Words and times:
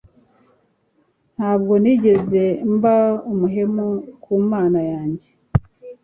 nta 1.35 1.51
bwo 1.59 1.73
nigeze 1.83 2.43
mba 2.73 2.95
umuhemu 3.31 3.85
ku 4.23 4.31
mana 4.51 4.79
yanjye 4.91 5.27